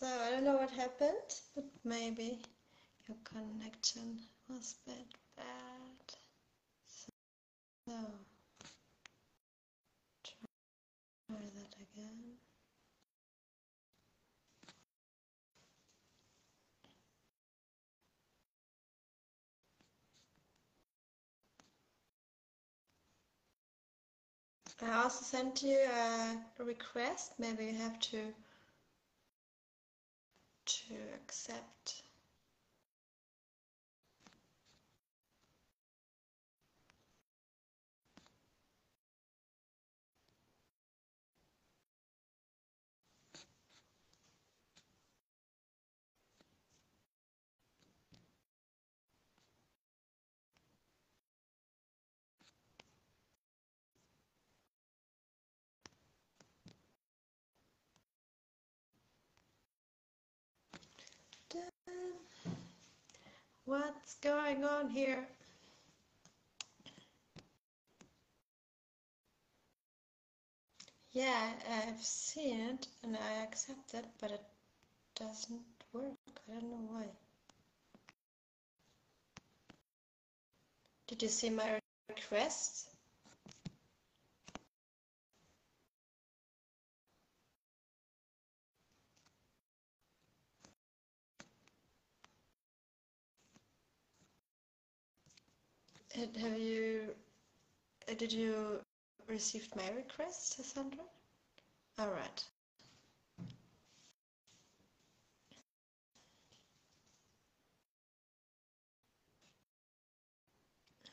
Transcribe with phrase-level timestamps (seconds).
[0.00, 2.42] don't know what happened, but maybe
[3.08, 6.16] your connection was a bit bad.
[6.86, 7.12] So,
[10.24, 12.36] try that again.
[24.82, 27.32] I also sent you a request.
[27.38, 28.18] Maybe you have to
[30.66, 32.02] to accept.
[63.66, 65.26] What's going on here?
[71.10, 74.44] Yeah, I've seen it and I accept it, but it
[75.16, 76.12] doesn't work.
[76.48, 77.06] I don't know why.
[81.08, 82.95] Did you see my request?
[96.16, 97.14] Have you,
[98.10, 98.80] uh, did you
[99.28, 101.04] receive my request, Sandra?
[101.98, 102.44] All right.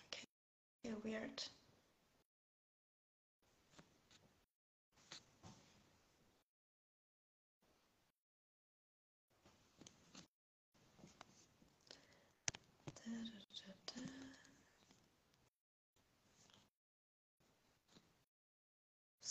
[0.07, 1.43] Okay, weird.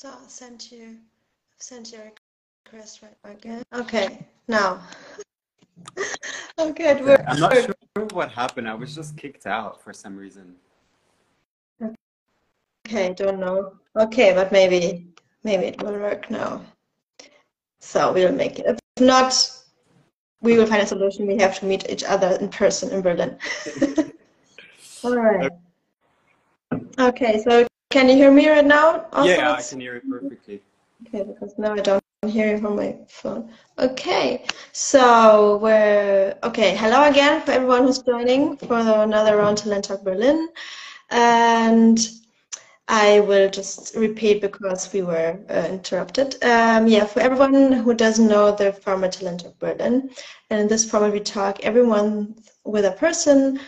[0.03, 0.97] So I'll send you
[1.59, 2.11] send you a
[2.67, 3.63] request right again.
[3.73, 3.83] Mm-hmm.
[3.83, 4.83] Okay, now.
[6.59, 7.23] okay, it worked.
[7.29, 8.69] I'm not sure what happened.
[8.69, 10.57] I was just kicked out for some reason.
[12.85, 13.75] Okay, don't know.
[13.95, 15.07] Okay, but maybe
[15.45, 16.63] maybe it will work now.
[17.81, 18.67] So we'll make it.
[18.67, 19.33] If not,
[20.41, 21.29] we will find a solution.
[21.29, 23.39] We have to meet each other in person in Berlin.
[25.05, 25.53] All right.
[26.99, 29.07] Okay, so can you hear me right now?
[29.13, 30.63] Also, yeah, I can hear it perfectly.
[31.07, 33.51] Okay, because now I don't hear you from my phone.
[33.79, 36.75] Okay, so we're okay.
[36.75, 40.49] Hello again for everyone who's joining for another round Talent Talk Berlin,
[41.11, 41.99] and
[42.89, 46.43] I will just repeat because we were uh, interrupted.
[46.43, 50.09] Um, yeah, for everyone who doesn't know the format Talent Talk Berlin,
[50.49, 53.61] and in this format we talk every month with a person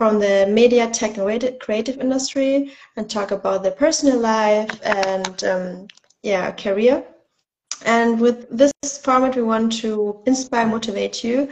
[0.00, 5.86] from the media, tech, and creative- industry, and talk about their personal life and um,
[6.22, 7.04] yeah, career.
[7.84, 8.72] And with this
[9.04, 11.50] format, we want to inspire, motivate you.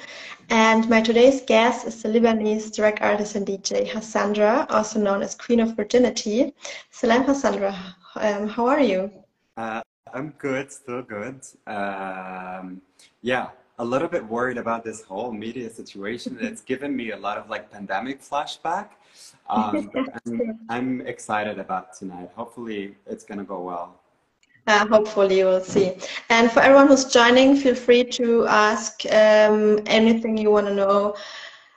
[0.48, 5.34] And my today's guest is the Lebanese drag artist and DJ Hassandra, also known as
[5.34, 6.54] Queen of Virginity.
[6.90, 7.74] Salam, Hassandra.
[8.16, 9.10] Um, how are you?
[9.58, 9.82] Uh,
[10.14, 11.40] I'm good, still good.
[11.66, 12.80] Um,
[13.20, 13.48] yeah,
[13.78, 16.38] a little bit worried about this whole media situation.
[16.40, 18.88] It's given me a lot of like pandemic flashback.
[19.48, 19.90] Um,
[20.26, 22.30] I'm, I'm excited about tonight.
[22.34, 24.00] Hopefully, it's gonna go well.
[24.66, 25.94] Uh, hopefully, you will see.
[26.28, 31.14] And for everyone who's joining, feel free to ask um, anything you want to know.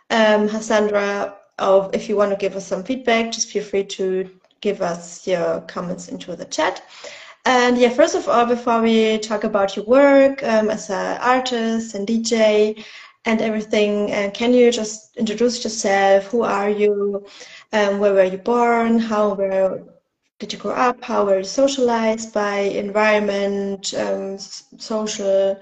[0.10, 4.30] Um, Hassandra, of if you want to give us some feedback, just feel free to
[4.60, 6.84] give us your comments into the chat.
[7.46, 11.96] And yeah, first of all, before we talk about your work um, as an artist
[11.96, 12.84] and DJ
[13.26, 16.26] and everything, uh, can you just introduce yourself?
[16.26, 17.26] Who are you?
[17.74, 19.00] Um, where were you born?
[19.00, 19.84] How were
[20.40, 21.04] did you grow up?
[21.04, 25.60] How were you socialized by environment, um, social,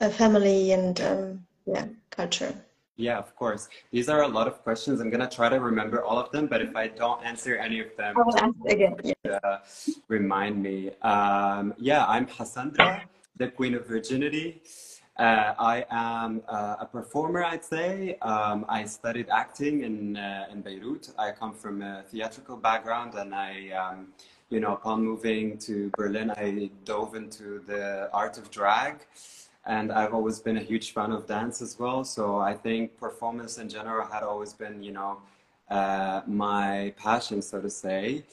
[0.00, 2.54] uh, family, and um, yeah, culture?
[3.02, 3.68] Yeah, of course.
[3.90, 5.00] These are a lot of questions.
[5.00, 7.90] I'm gonna try to remember all of them, but if I don't answer any of
[7.96, 8.94] them, I will ask again.
[9.28, 9.58] Uh,
[10.06, 10.90] remind me.
[11.02, 13.02] Um, yeah, I'm Hassandra,
[13.36, 14.62] the Queen of Virginity.
[15.18, 18.18] Uh, I am uh, a performer, I'd say.
[18.22, 21.10] Um, I studied acting in uh, in Beirut.
[21.18, 23.52] I come from a theatrical background, and I,
[23.82, 23.98] um,
[24.48, 28.94] you know, upon moving to Berlin, I dove into the art of drag.
[29.64, 32.04] And I've always been a huge fan of dance as well.
[32.04, 35.18] So I think performance in general had always been, you know,
[35.70, 38.24] uh, my passion, so to say.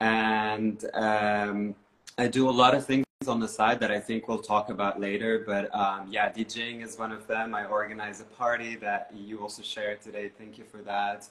[0.00, 1.74] And um,
[2.18, 5.00] I do a lot of things on the side that I think we'll talk about
[5.00, 5.44] later.
[5.46, 7.54] But um, yeah, DJing is one of them.
[7.54, 10.30] I organize a party that you also shared today.
[10.36, 11.28] Thank you for that.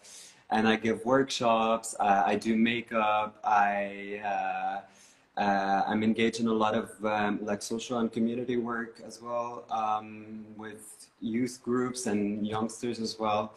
[0.50, 1.96] And I give workshops.
[2.00, 3.40] Uh, I do makeup.
[3.44, 4.82] I uh,
[5.38, 9.66] uh, I'm engaged in a lot of um, like social and community work as well
[9.72, 13.56] um, with youth groups and youngsters as well.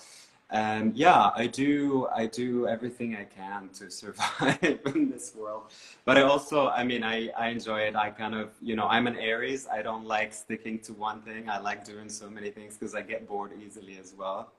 [0.50, 2.06] And yeah, I do.
[2.14, 5.64] I do everything I can to survive in this world.
[6.04, 7.96] But I also, I mean, I, I enjoy it.
[7.96, 9.66] I kind of, you know, I'm an Aries.
[9.66, 11.50] I don't like sticking to one thing.
[11.50, 14.52] I like doing so many things because I get bored easily as well.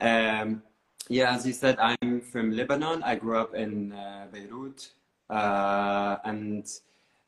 [0.00, 0.62] Um,
[1.08, 3.02] yeah, as you said, I'm from Lebanon.
[3.04, 4.90] I grew up in uh, Beirut
[5.30, 6.66] and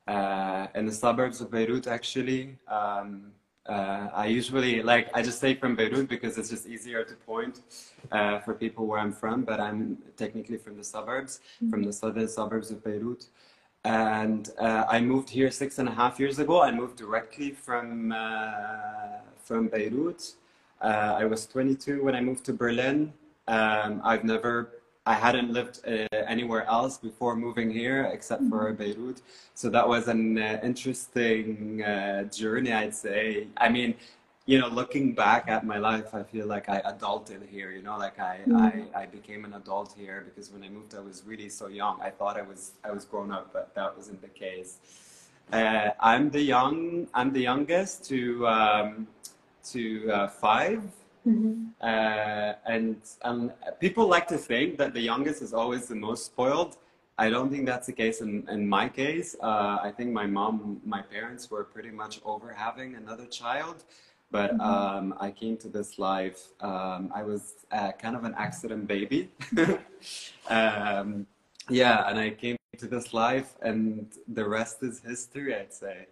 [0.07, 2.57] uh, in the suburbs of Beirut, actually.
[2.67, 3.31] Um,
[3.67, 7.59] uh, I usually like I just say from Beirut because it's just easier to point
[8.11, 9.43] uh, for people where I'm from.
[9.43, 11.69] But I'm technically from the suburbs, mm-hmm.
[11.69, 13.25] from the southern suburbs of Beirut,
[13.83, 16.61] and uh, I moved here six and a half years ago.
[16.61, 20.33] I moved directly from uh, from Beirut.
[20.81, 23.11] Uh, I was 22 when I moved to Berlin.
[23.47, 24.69] Um, I've never
[25.07, 25.91] I hadn't lived uh,
[26.33, 28.81] anywhere else before moving here except for mm-hmm.
[28.81, 29.21] Beirut.
[29.53, 33.47] So that was an uh, interesting uh, journey, I'd say.
[33.55, 33.95] I mean,
[34.47, 37.97] you know, looking back at my life, I feel like I adulted here, you know,
[37.97, 38.59] like I, mm.
[38.93, 42.01] I, I became an adult here because when I moved, I was really so young.
[42.01, 44.79] I thought I was, I was grown up, but that wasn't the case.
[45.53, 49.07] Uh, I'm the young, I'm the youngest to, um,
[49.71, 50.81] to uh, five
[51.27, 51.65] Mm-hmm.
[51.81, 56.77] Uh, and um, people like to think that the youngest is always the most spoiled.
[57.19, 59.35] I don't think that's the case in, in my case.
[59.41, 63.83] Uh, I think my mom, my parents were pretty much over having another child.
[64.29, 64.61] But mm-hmm.
[64.61, 69.29] um, I came to this life, um, I was uh, kind of an accident baby.
[70.49, 71.27] Um,
[71.69, 76.07] yeah, and I came to this life, and the rest is history, I'd say.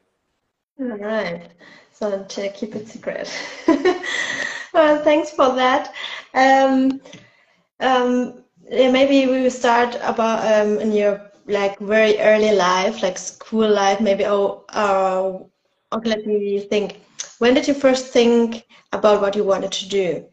[0.79, 1.49] All right.
[1.93, 3.31] So to keep it secret.
[4.75, 5.93] well, thanks for that.
[6.33, 7.01] Um,
[7.79, 13.69] um, maybe we will start about um, in your like very early life, like school
[13.69, 14.01] life.
[14.01, 15.39] Maybe oh, uh,
[15.95, 17.01] okay, let me think.
[17.39, 20.25] When did you first think about what you wanted to do?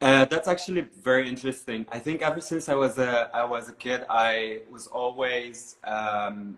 [0.00, 1.86] Uh, that's actually very interesting.
[1.92, 6.56] I think ever since I was a I was a kid, I was always um,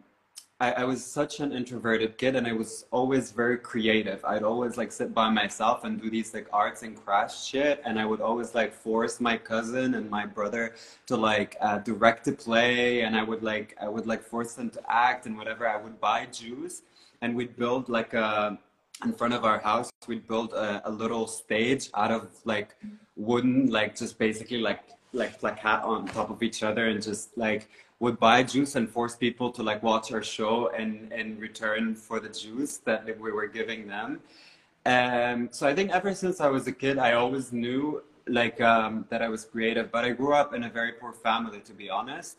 [0.65, 4.25] I, I, was such an introverted kid and I was always very creative.
[4.25, 7.83] I'd always like sit by myself and do these like arts and crafts shit.
[7.85, 10.75] And I would always like force my cousin and my brother
[11.09, 13.03] to like uh, direct a play.
[13.03, 15.69] And I would like, I would like force them to act and whatever.
[15.69, 16.81] I would buy juice
[17.21, 18.59] and we'd build like a,
[19.05, 22.75] in front of our house, we'd build a, a little stage out of like
[23.17, 24.81] wooden, like just basically like,
[25.13, 27.69] like, like hat on top of each other and just like
[28.05, 32.17] would buy juice and force people to like watch our show and in return for
[32.25, 34.21] the juice that we were giving them.
[34.87, 39.07] Um, so I think ever since I was a kid, I always knew like um,
[39.11, 41.89] that I was creative, but I grew up in a very poor family, to be
[41.99, 42.37] honest.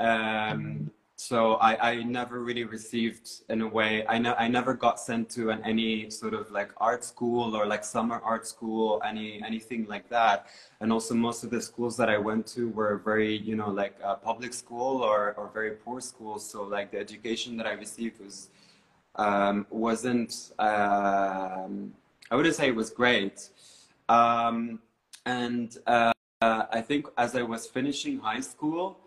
[0.00, 4.98] Um, so I, I never really received in a way I, ne- I never got
[4.98, 9.42] sent to an, any sort of like art school or like summer art school any
[9.42, 10.46] anything like that.
[10.80, 13.96] And also most of the schools that I went to were very you know like
[14.02, 18.20] uh, public school or, or very poor schools so like the education that I received
[18.20, 18.48] was
[19.16, 21.92] um, wasn't um,
[22.30, 23.50] I wouldn't say it was great.
[24.08, 24.80] Um,
[25.26, 28.98] and uh, I think as I was finishing high school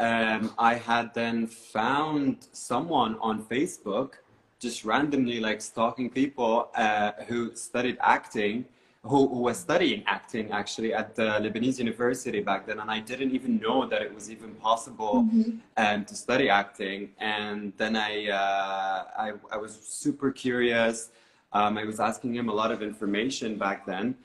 [0.00, 4.14] um, I had then found someone on Facebook,
[4.60, 8.64] just randomly like stalking people uh, who studied acting,
[9.02, 13.32] who, who, was studying acting actually at the Lebanese University back then, and I didn't
[13.32, 15.58] even know that it was even possible mm-hmm.
[15.76, 17.10] um, to study acting.
[17.18, 21.10] And then I, uh, I, I, was super curious.
[21.52, 24.16] Um, I was asking him a lot of information back then.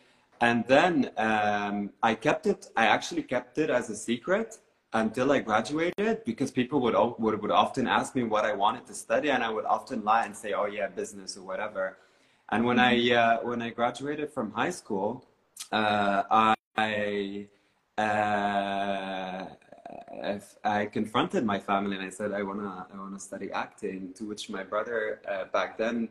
[0.41, 4.57] And then um, I kept it, I actually kept it as a secret
[4.93, 8.93] until I graduated because people would, would would often ask me what I wanted to
[8.93, 11.97] study and I would often lie and say, "Oh yeah, business or whatever."
[12.49, 13.45] And when I mm-hmm.
[13.45, 15.25] uh, when I graduated from high school,
[15.71, 17.47] uh, I
[17.97, 19.45] uh,
[20.63, 24.49] I confronted my family and I said, "I wanna I wanna study acting." To which
[24.49, 26.09] my brother uh, back then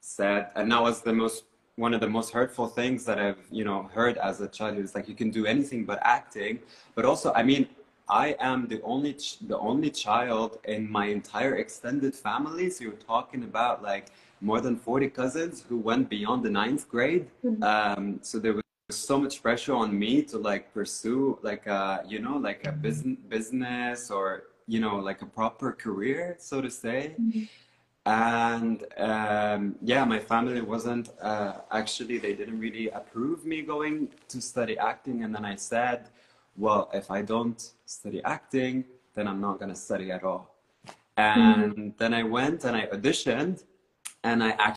[0.00, 1.44] said, and that was the most
[1.76, 4.78] one of the most hurtful things that I've you know heard as a child.
[4.78, 6.60] It was like you can do anything but acting,
[6.94, 7.68] but also I mean
[8.08, 9.16] I am the only
[9.46, 12.70] the only child in my entire extended family.
[12.70, 14.06] So you're talking about like
[14.40, 17.28] more than 40 cousins who went beyond the ninth grade.
[17.44, 17.62] Mm-hmm.
[17.62, 22.18] Um, so there was so much pressure on me to like pursue like a you
[22.18, 27.14] know like a business business or you know like a proper career, so to say.
[27.20, 27.44] Mm-hmm.
[28.04, 34.40] and um, yeah, my family wasn't uh, actually, they didn't really approve me going to
[34.40, 35.22] study acting.
[35.22, 36.08] And then I said,
[36.56, 40.54] well, if I don't study acting, then I'm not going to study at all.
[41.16, 41.88] And mm-hmm.
[41.98, 43.64] then I went and I auditioned
[44.24, 44.74] and I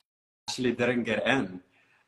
[0.48, 1.62] actually didn't get in.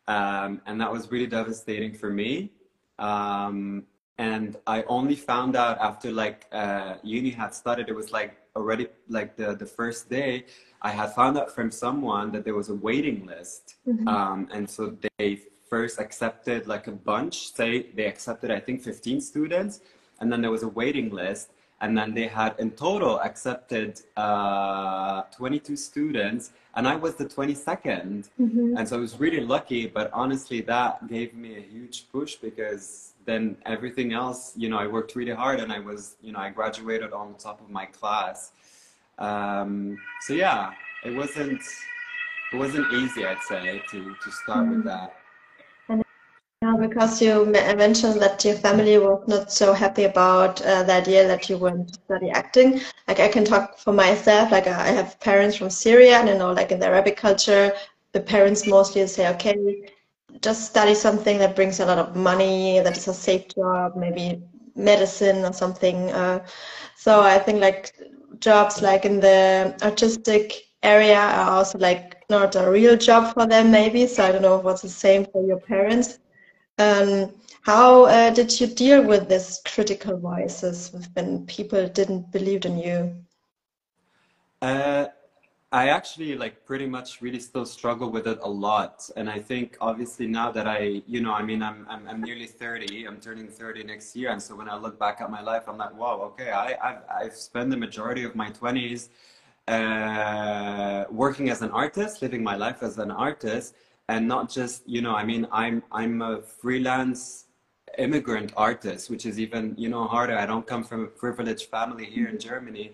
[0.07, 2.51] Um, and that was really devastating for me.
[2.99, 3.83] Um,
[4.17, 7.87] and I only found out after like uh, uni had started.
[7.89, 10.45] It was like already like the the first day.
[10.81, 14.07] I had found out from someone that there was a waiting list, mm-hmm.
[14.07, 17.53] um, and so they first accepted like a bunch.
[17.53, 19.81] Say they accepted, I think, 15 students,
[20.19, 25.23] and then there was a waiting list, and then they had in total accepted uh,
[25.35, 28.77] 22 students, and I was the 22nd, mm-hmm.
[28.77, 29.87] and so I was really lucky.
[29.87, 34.87] But honestly, that gave me a huge push because then everything else, you know, I
[34.87, 38.51] worked really hard, and I was, you know, I graduated on top of my class.
[39.19, 40.71] Um, so yeah,
[41.03, 41.61] it wasn't
[42.53, 44.75] it wasn't easy, I'd say, to to start mm-hmm.
[44.77, 45.16] with that.
[46.79, 51.49] Because you mentioned that your family was not so happy about uh, the idea that
[51.49, 52.79] you went to study acting.
[53.07, 54.51] Like I can talk for myself.
[54.51, 57.73] Like I have parents from Syria, and I know, like in the Arabic culture,
[58.13, 59.57] the parents mostly say, "Okay,
[60.41, 64.41] just study something that brings a lot of money, that is a safe job, maybe
[64.75, 66.45] medicine or something." Uh,
[66.95, 67.93] so I think like
[68.39, 70.53] jobs like in the artistic
[70.83, 74.07] area are also like not a real job for them, maybe.
[74.07, 76.19] So I don't know if what's the same for your parents.
[76.77, 82.77] Um, how uh, did you deal with this critical voices when people didn't believe in
[82.77, 83.15] you?
[84.61, 85.07] Uh,
[85.71, 89.75] I actually like pretty much really still struggle with it a lot, and I think
[89.81, 93.05] obviously now that I, you know, I mean, I'm I'm, I'm nearly thirty.
[93.05, 95.77] I'm turning thirty next year, and so when I look back at my life, I'm
[95.77, 99.09] like, wow, okay, I I've, I've spent the majority of my twenties
[99.67, 103.75] uh, working as an artist, living my life as an artist,
[104.09, 107.47] and not just you know i mean i'm i'm a freelance
[107.97, 110.37] immigrant artist which is even you know harder.
[110.37, 112.91] I don't come from a privileged family here in germany.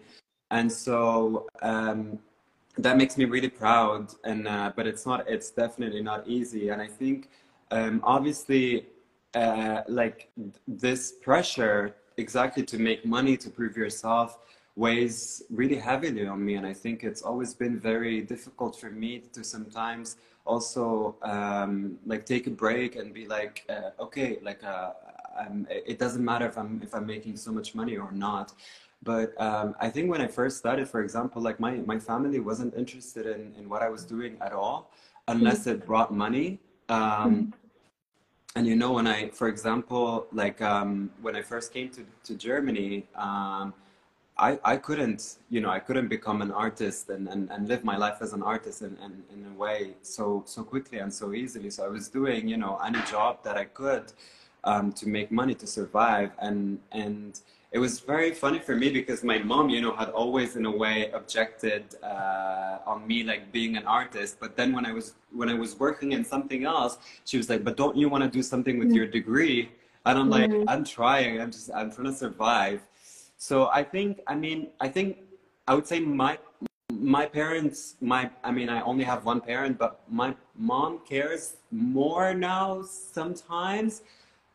[0.51, 2.19] And so um,
[2.77, 4.13] that makes me really proud.
[4.23, 6.69] And uh, but it's not it's definitely not easy.
[6.69, 7.29] And i think
[7.71, 8.87] um, obviously
[9.35, 10.29] uh, like
[10.67, 14.37] this pressure exactly to make money to prove yourself
[14.75, 16.55] weighs really heavily on me.
[16.55, 22.25] And i think it's always been very difficult for me to sometimes also um, like
[22.25, 24.91] take a break and be like uh, okay like uh,
[25.69, 28.53] it doesn't matter if i'm if i'm making so much money or not.
[29.01, 32.73] But um, i think when i first started for example like my, my family wasn't
[32.75, 34.91] interested in, in what i was doing at all
[35.27, 36.59] unless it brought money.
[36.89, 37.49] Um, mm-hmm.
[38.57, 42.35] and you know when i for example like um, when i first came to, to
[42.35, 43.73] germany um,
[44.37, 47.97] I, I couldn't, you know, I couldn't become an artist and, and, and live my
[47.97, 51.69] life as an artist in, in, in a way so, so quickly and so easily.
[51.69, 54.11] So I was doing, you know, any job that I could
[54.63, 56.31] um, to make money to survive.
[56.39, 57.39] And, and
[57.71, 60.71] it was very funny for me because my mom, you know, had always in a
[60.71, 64.37] way objected uh, on me like being an artist.
[64.39, 67.63] But then when I was, when I was working in something else, she was like,
[67.63, 68.97] but don't you want to do something with mm-hmm.
[68.97, 69.69] your degree?
[70.07, 70.67] And I'm like, mm-hmm.
[70.67, 71.39] I'm trying.
[71.39, 72.81] I'm just, I'm trying to survive.
[73.43, 75.17] So I think, I mean, I think
[75.67, 76.39] I would say my
[76.89, 82.33] my parents, my I mean, I only have one parent, but my mom cares more
[82.33, 84.03] now sometimes.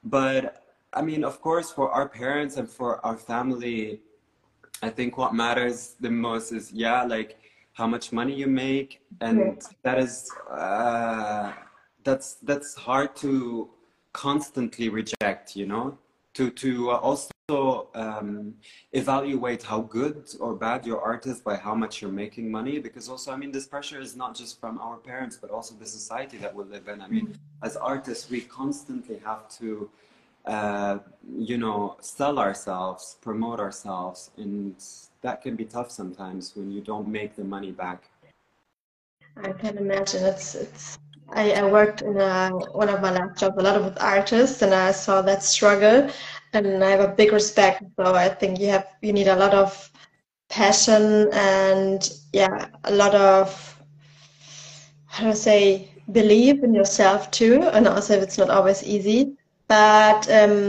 [0.05, 0.65] But
[0.95, 4.01] I mean, of course, for our parents and for our family,
[4.81, 7.39] I think what matters the most is yeah, like
[7.75, 11.53] how much money you make, and that is uh,
[12.05, 13.69] that's that's hard to
[14.15, 15.99] constantly reject, you know
[16.39, 18.55] to to also um,
[18.93, 23.09] evaluate how good or bad your art is by how much you're making money because
[23.09, 26.37] also i mean this pressure is not just from our parents but also the society
[26.37, 27.01] that we live in.
[27.01, 27.67] I mean mm-hmm.
[27.67, 29.89] as artists we constantly have to
[30.45, 30.99] uh,
[31.49, 34.75] you know sell ourselves promote ourselves and
[35.23, 38.11] that can be tough sometimes when you don't make the money back.
[39.43, 40.25] I can imagine.
[40.25, 40.99] It's it's
[41.31, 44.73] I, I worked in a, one of my last jobs a lot with artists, and
[44.73, 46.11] I saw that struggle,
[46.53, 47.83] and I have a big respect.
[47.97, 49.91] So I think you have you need a lot of
[50.49, 53.83] passion and yeah, a lot of
[55.07, 57.63] how to say believe in yourself too.
[57.73, 59.37] And also, if it's not always easy,
[59.69, 60.69] but um,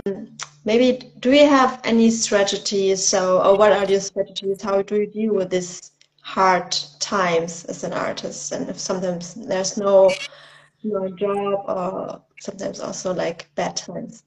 [0.65, 3.05] maybe do you have any strategies?
[3.05, 4.61] So, or what are your strategies?
[4.61, 8.51] How do you deal with this hard times as an artist?
[8.51, 10.11] And if sometimes there's no
[10.81, 14.23] your job or sometimes also like bad times?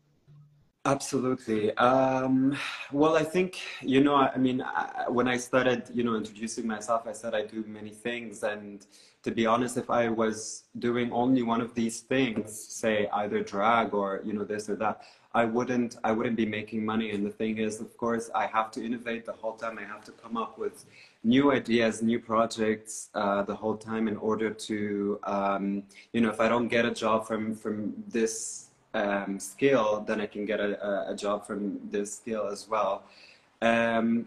[0.85, 1.73] Absolutely.
[1.77, 2.57] Um,
[2.91, 6.67] well, I think, you know, I, I mean, I, when I started, you know, introducing
[6.67, 8.43] myself, I said I do many things.
[8.43, 8.85] And
[9.23, 13.95] to be honest, if I was doing only one of these things, say either drag
[13.95, 17.13] or, you know, this or that, I wouldn't, I wouldn't be making money.
[17.13, 19.79] And the thing is, of course, I have to innovate the whole time.
[19.79, 20.85] I have to come up with
[21.23, 26.41] new ideas, new projects uh, the whole time in order to, um, you know, if
[26.41, 31.11] I don't get a job from, from this um, skill, then I can get a,
[31.11, 33.05] a, job from this skill as well.
[33.61, 34.27] Um,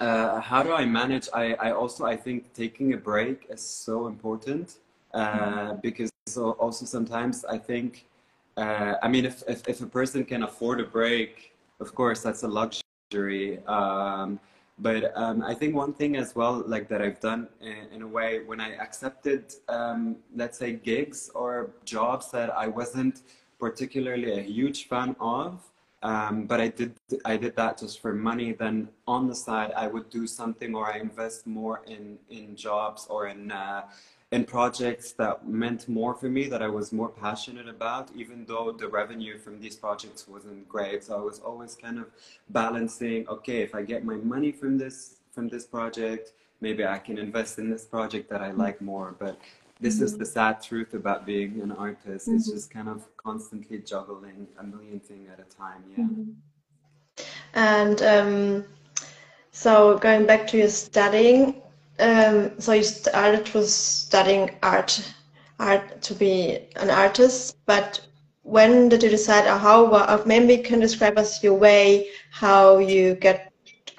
[0.00, 1.28] uh, how do I manage?
[1.34, 4.76] I, I also I think taking a break is so important
[5.12, 5.76] uh, mm-hmm.
[5.82, 8.06] because also sometimes I think
[8.56, 12.42] uh, I mean if, if, if a person can afford a break, of course that's
[12.44, 13.58] a luxury.
[13.66, 14.38] Um,
[14.78, 18.06] but um, I think one thing as well, like that I've done in, in a
[18.06, 23.20] way when I accepted, um, let's say, gigs or jobs that I wasn't
[23.60, 25.62] particularly a huge fan of.
[26.02, 26.94] Um, but I did
[27.26, 28.52] I did that just for money.
[28.52, 33.06] Then on the side, I would do something, or I invest more in in jobs
[33.10, 33.82] or in uh,
[34.32, 38.70] in projects that meant more for me, that I was more passionate about, even though
[38.72, 41.04] the revenue from these projects wasn't great.
[41.04, 42.06] So I was always kind of
[42.48, 43.28] balancing.
[43.28, 47.58] Okay, if I get my money from this from this project, maybe I can invest
[47.58, 49.14] in this project that I like more.
[49.18, 49.36] But
[49.80, 50.04] this mm-hmm.
[50.04, 52.26] is the sad truth about being an artist.
[52.26, 52.36] Mm-hmm.
[52.36, 55.84] It's just kind of constantly juggling a million things at a time.
[55.90, 56.04] Yeah.
[56.04, 57.24] Mm-hmm.
[57.54, 58.64] And um,
[59.50, 61.62] so going back to your studying,
[61.98, 65.14] um, so you started with studying art,
[65.58, 67.56] art to be an artist.
[67.66, 68.00] But
[68.42, 69.86] when did you decide, or how?
[69.86, 73.49] Or maybe you can describe us your way how you get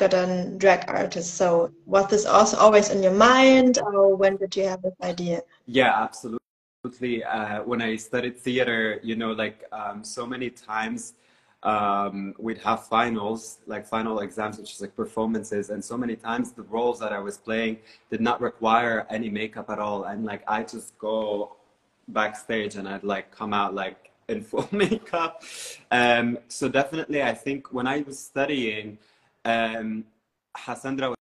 [0.01, 1.35] got a drag artist.
[1.35, 5.41] So was this also always in your mind, or when did you have this idea?
[5.67, 7.23] Yeah, absolutely.
[7.23, 11.13] Uh, when I studied theater, you know, like um, so many times
[11.61, 16.51] um, we'd have finals, like final exams, which is like performances, and so many times
[16.51, 17.77] the roles that I was playing
[18.09, 21.57] did not require any makeup at all, and like I just go
[22.07, 25.43] backstage and I'd like come out like in full makeup.
[25.91, 28.97] Um, so definitely, I think when I was studying
[29.45, 30.05] um,
[30.57, 31.13] Hassandra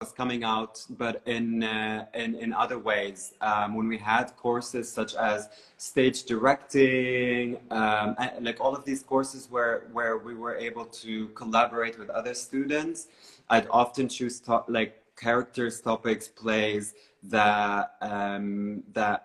[0.00, 3.34] was coming out, but in, uh, in, in other ways.
[3.40, 9.48] Um, when we had courses such as stage directing, um, like all of these courses
[9.50, 13.06] where, where we were able to collaborate with other students,
[13.48, 19.22] I'd often choose to- like characters, topics, plays that, um, that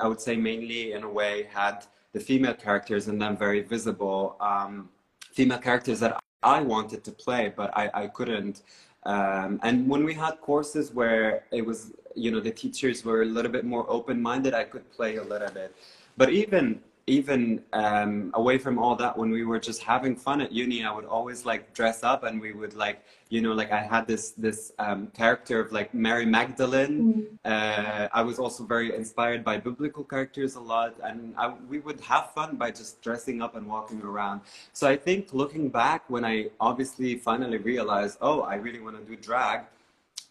[0.00, 4.36] I would say mainly in a way had the female characters and then very visible
[4.40, 4.90] um,
[5.32, 8.62] female characters that I wanted to play, but I, I couldn't.
[9.04, 13.26] Um, and when we had courses where it was, you know, the teachers were a
[13.26, 15.74] little bit more open-minded, I could play a little bit.
[16.16, 20.52] But even even um, away from all that, when we were just having fun at
[20.52, 23.82] uni, I would always like dress up and we would like, you know, like I
[23.82, 27.28] had this this um, character of like Mary Magdalene.
[27.44, 27.50] Mm.
[27.52, 32.00] Uh, I was also very inspired by biblical characters a lot, and I, we would
[32.02, 34.42] have fun by just dressing up and walking around.
[34.72, 39.04] So I think looking back, when I obviously finally realized, oh, I really want to
[39.04, 39.60] do drag,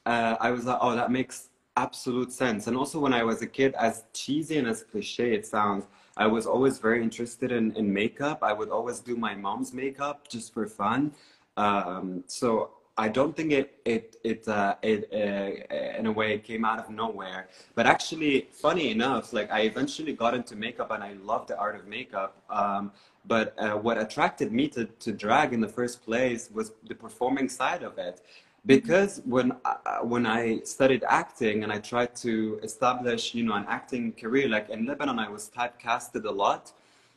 [0.05, 2.67] uh, I was like, oh, that makes absolute sense.
[2.67, 5.85] And also when I was a kid, as cheesy and as cliche it sounds
[6.17, 8.39] I was always very interested in, in makeup.
[8.41, 11.11] I would always do my mom's makeup just for fun.
[11.57, 16.65] Um, so I don't think it it it uh, it uh, in a way came
[16.65, 17.49] out of nowhere.
[17.75, 21.75] But actually, funny enough, like I eventually got into makeup and I love the art
[21.75, 22.41] of makeup.
[22.49, 22.91] Um,
[23.27, 27.49] but uh, what attracted me to, to drag in the first place was the performing
[27.49, 28.21] side of it
[28.67, 33.53] because when I, uh, when I studied acting and I tried to establish you know
[33.53, 36.73] an acting career like in Lebanon I was typecasted a lot.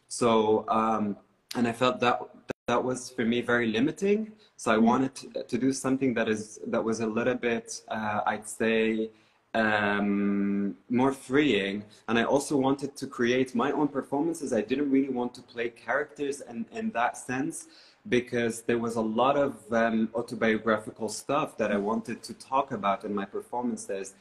[0.09, 1.17] So um,
[1.57, 2.21] and I felt that
[2.69, 4.33] that was for me very limiting.
[4.57, 4.87] So I mm-hmm.
[4.87, 9.11] wanted to, to do something that is that was a little bit uh, I'd say
[9.55, 11.85] um, more freeing.
[12.09, 14.53] And I also wanted to create my own performances.
[14.53, 17.67] I didn't really want to play characters in, in that sense
[18.09, 23.05] because there was a lot of um, autobiographical stuff that I wanted to talk about
[23.05, 24.15] in my performances.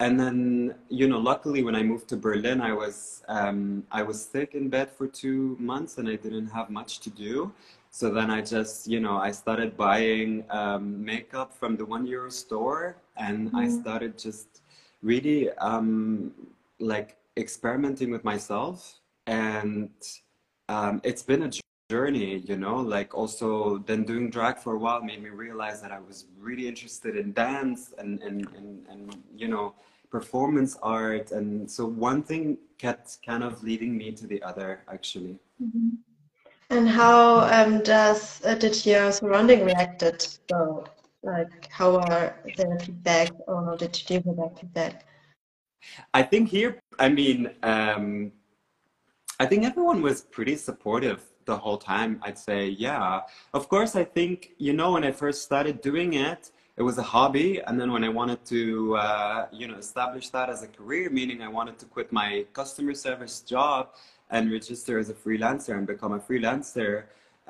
[0.00, 4.24] And then, you know, luckily when I moved to Berlin, I was um, I was
[4.24, 7.52] sick in bed for two months and I didn't have much to do.
[7.90, 12.30] So then I just, you know, I started buying um, makeup from the one euro
[12.30, 13.58] store, and mm.
[13.58, 14.62] I started just
[15.02, 16.32] really um,
[16.78, 19.00] like experimenting with myself.
[19.26, 19.90] And
[20.68, 21.50] um, it's been a
[21.92, 23.48] journey you know like also
[23.88, 27.32] then doing drag for a while made me realize that i was really interested in
[27.32, 29.02] dance and and and, and
[29.42, 29.66] you know
[30.16, 32.42] performance art and so one thing
[32.84, 35.90] kept kind of leading me to the other actually mm-hmm.
[36.72, 40.24] And how um, does uh, did your surrounding reacted?
[40.48, 40.84] So,
[41.24, 45.04] like, how are their feedback, or did you deal with that feedback?
[46.14, 48.30] I think here, I mean, um,
[49.40, 51.20] I think everyone was pretty supportive
[51.52, 52.10] the whole time.
[52.26, 53.20] I'd say, yeah.
[53.58, 54.36] Of course, I think
[54.66, 56.42] you know when I first started doing it,
[56.80, 58.60] it was a hobby, and then when I wanted to,
[59.06, 62.94] uh, you know, establish that as a career, meaning I wanted to quit my customer
[63.06, 63.82] service job
[64.34, 66.94] and register as a freelancer and become a freelancer.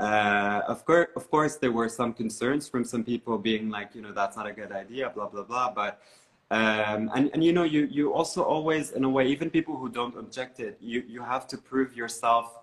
[0.06, 4.02] Uh, of course, of course, there were some concerns from some people being like, you
[4.04, 5.68] know, that's not a good idea, blah blah blah.
[5.80, 5.92] But
[6.50, 9.88] um, and and you know, you you also always, in a way, even people who
[9.88, 12.59] don't object it, you you have to prove yourself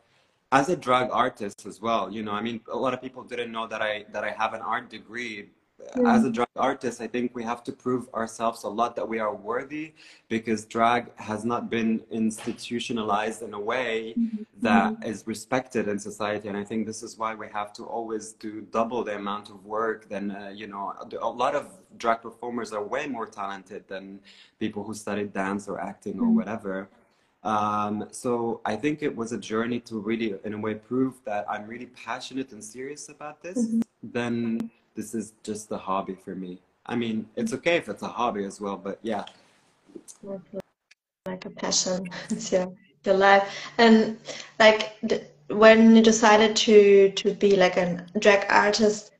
[0.51, 2.11] as a drag artist as well.
[2.11, 4.53] You know, I mean, a lot of people didn't know that I that I have
[4.53, 5.49] an art degree,
[5.95, 6.15] Yeah.
[6.15, 9.19] as a drag artist, I think we have to prove ourselves a lot that we
[9.19, 9.93] are worthy
[10.27, 14.43] because drag has not been institutionalized in a way mm-hmm.
[14.61, 15.11] that mm-hmm.
[15.11, 16.47] is respected in society.
[16.47, 19.65] And I think this is why we have to always do double the amount of
[19.65, 21.65] work than, uh, you know, a lot of
[21.97, 24.19] drag performers are way more talented than
[24.59, 26.37] people who studied dance or acting or mm-hmm.
[26.37, 26.89] whatever.
[27.47, 31.45] Um, so I think it was a journey to really, in a way, prove that
[31.49, 33.75] I'm really passionate and serious about this.
[34.03, 36.59] Then this is just a hobby for me.
[36.87, 39.23] I mean, it's okay if it's a hobby as well, but yeah.
[41.25, 42.09] like a passion.
[42.29, 42.73] It's your
[43.05, 43.47] your life.
[43.77, 44.17] And
[44.59, 44.97] like
[45.47, 49.11] when you decided to to be like a drag artist,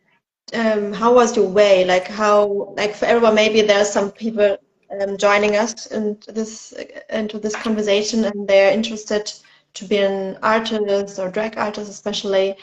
[0.54, 1.86] um, how was your way?
[1.86, 4.58] Like how like for everyone, maybe there's some people
[4.91, 6.73] um, joining us into this
[7.10, 9.32] into this conversation, and they're interested
[9.73, 12.56] to be an artist or drag artist, especially.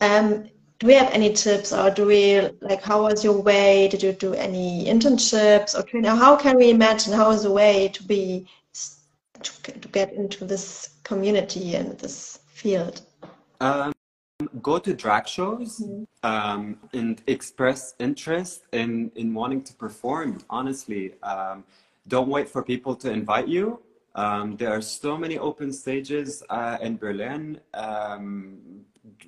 [0.00, 3.88] Um, do we have any tips, or do we like how was your way?
[3.88, 6.10] Did you do any internships or training?
[6.10, 8.46] How can we imagine how is the way to be
[9.42, 13.02] to, to get into this community and this field?
[13.60, 13.92] Um,
[14.62, 16.06] go to drag shows Mhm.
[16.22, 21.14] um, and express interest in, in wanting to perform, honestly.
[21.22, 21.64] Um,
[22.06, 23.80] don't wait for people to invite you.
[24.14, 27.60] Um, there are so many open stages uh, in Berlin.
[27.74, 28.84] Um,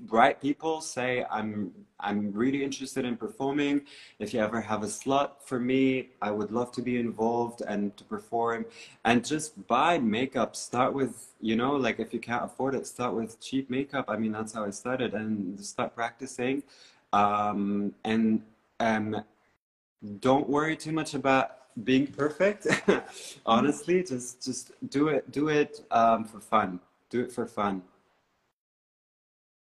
[0.09, 3.83] right people say I'm I'm really interested in performing.
[4.19, 7.97] If you ever have a slot for me, I would love to be involved and
[7.97, 8.67] to perform.
[9.05, 10.57] And just buy makeup.
[10.57, 14.07] Start with, you know, like if you can't afford it, start with cheap makeup.
[14.09, 16.63] I mean, that's how I started and start practicing.
[17.13, 18.43] Um, and
[18.79, 19.25] um,
[20.21, 22.67] don't worry too much about being perfect.
[23.47, 26.81] Honestly, just just do it do it um, for fun.
[27.11, 27.83] Do it for fun.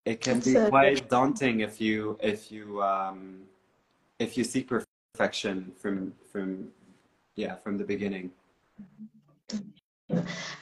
[0.04, 3.42] It can That's be quite daunting if you if you um,
[4.18, 6.68] if you seek perfection from from
[7.36, 8.30] yeah from the beginning.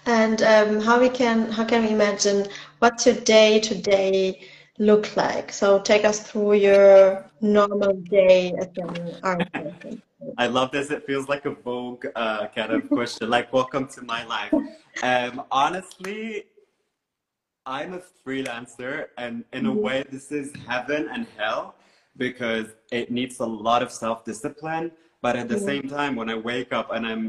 [0.06, 2.46] And um, how we can how can we imagine
[2.80, 4.40] what's your day to day
[4.78, 5.52] look like?
[5.52, 10.02] So take us through your normal day as an artist.
[10.36, 10.90] I love this.
[10.90, 14.52] It feels like a Vogue uh, kind of question, like "Welcome to my life."
[15.02, 16.44] Um, honestly,
[17.68, 19.82] I'm a freelancer, and in a Mhm.
[19.82, 21.74] way, this is heaven and hell
[22.16, 24.90] because it needs a lot of self-discipline.
[25.20, 27.24] But at the same time, when I wake up and I'm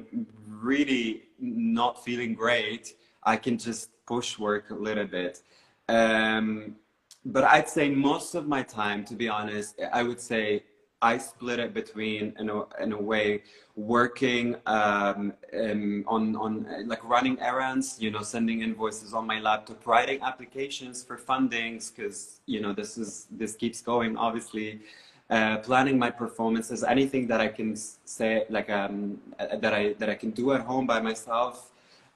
[0.48, 5.44] really not feeling great, I can just push work a little bit.
[5.90, 6.78] Um,
[7.26, 10.64] but I'd say most of my time, to be honest, I would say
[11.02, 13.44] I split it between, in a, in a way,
[13.76, 19.86] working um, um, on, on like running errands, you know, sending invoices on my laptop,
[19.88, 24.82] writing applications for fundings, because, you know, this is, this keeps going, obviously.
[25.30, 30.16] Uh, planning my performances, anything that I can say, like, um, that I, that I
[30.16, 31.70] can do at home by myself.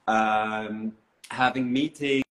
[0.08, 0.92] Um,
[1.30, 2.23] having meetings,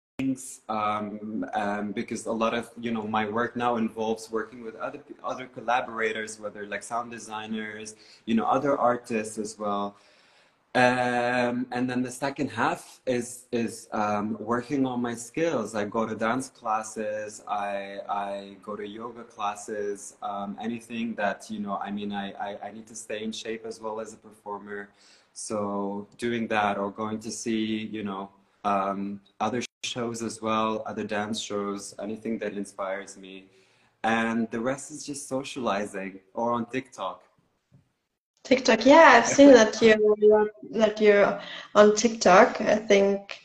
[0.69, 5.01] um, um, because a lot of you know my work now involves working with other
[5.31, 7.95] other collaborators, whether like sound designers,
[8.27, 9.85] you know, other artists as well.
[10.73, 15.75] Um, and then the second half is is um, working on my skills.
[15.75, 17.43] I go to dance classes.
[17.47, 20.15] I I go to yoga classes.
[20.29, 21.75] Um, anything that you know.
[21.87, 24.81] I mean, I, I I need to stay in shape as well as a performer.
[25.33, 28.23] So doing that or going to see you know
[28.63, 33.45] um, other shows as well, other dance shows, anything that inspires me.
[34.03, 37.23] And the rest is just socializing or on TikTok.
[38.43, 41.39] TikTok, yeah, I've seen that you you're, that you're
[41.75, 42.59] on TikTok.
[42.61, 43.39] I think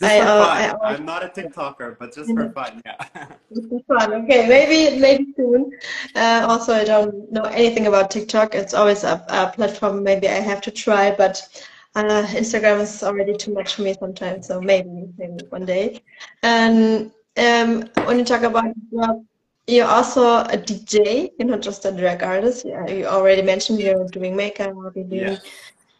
[0.00, 0.78] Just I for uh, fun.
[0.82, 3.04] I I'm not a TikToker, but just for fun, yeah.
[3.50, 4.14] it's fun.
[4.14, 5.70] Okay, maybe maybe soon.
[6.14, 8.54] Uh, also, I don't know anything about TikTok.
[8.54, 11.46] It's always a, a platform maybe I have to try, but
[11.94, 14.46] uh, Instagram is already too much for me sometimes.
[14.46, 16.02] So maybe maybe one day.
[16.42, 19.24] And um, when you talk about well,
[19.66, 21.30] you're also a DJ.
[21.38, 22.64] You're not just a drag artist.
[22.64, 25.36] Yeah, you already mentioned you're doing makeup, you're doing Yeah.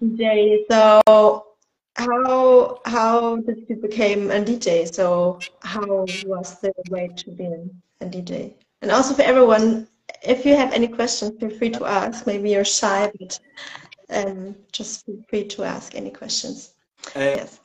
[0.03, 0.65] DJ.
[0.71, 1.47] So
[1.97, 4.85] how how did you become a DJ?
[4.93, 7.49] So how was the way to be
[8.01, 8.55] a DJ?
[8.83, 9.89] And also for everyone,
[10.23, 12.27] if you have any questions, feel free to ask.
[12.27, 13.39] Maybe you're shy, but
[14.11, 16.75] um, just feel free to ask any questions.
[17.17, 17.61] Uh, Yes.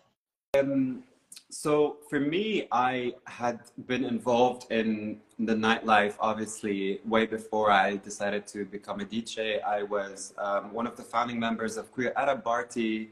[0.57, 1.03] Um,
[1.49, 8.47] so for me, I had been involved in the nightlife, obviously, way before I decided
[8.47, 9.63] to become a DJ.
[9.63, 13.11] I was um, one of the founding members of Queer Arab Party,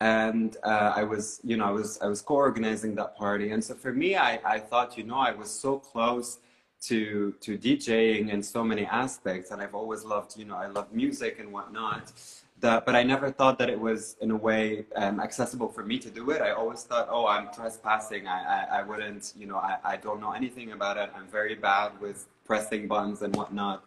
[0.00, 3.50] and uh, I was, you know, I was I was co-organizing that party.
[3.52, 6.38] And so for me, I, I thought, you know, I was so close
[6.82, 10.92] to to DJing in so many aspects, and I've always loved, you know, I love
[10.92, 12.12] music and whatnot
[12.60, 15.98] that, but I never thought that it was in a way um, accessible for me
[15.98, 16.40] to do it.
[16.42, 18.26] I always thought, oh, I'm trespassing.
[18.26, 21.10] I, I, I wouldn't, you know, I, I don't know anything about it.
[21.14, 23.84] I'm very bad with pressing buttons and whatnot.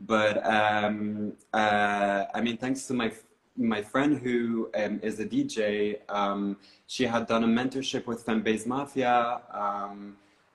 [0.00, 3.12] But um, uh, I mean, thanks to my
[3.56, 6.56] my friend who um, is a DJ, um,
[6.88, 9.40] she had done a mentorship with Femme Bass Mafia.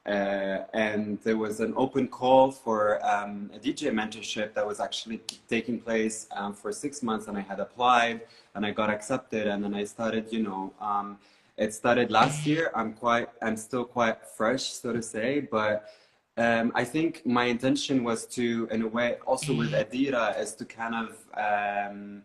[0.05, 5.21] Uh, and there was an open call for um, a DJ mentorship that was actually
[5.47, 8.21] taking place um, for six months, and I had applied
[8.55, 10.31] and I got accepted, and then I started.
[10.31, 11.17] You know, um,
[11.57, 12.71] it started last year.
[12.73, 15.89] I'm quite, I'm still quite fresh, so to say, but.
[16.37, 20.63] Um, I think my intention was to, in a way, also with Adira, is to
[20.63, 22.23] kind of um,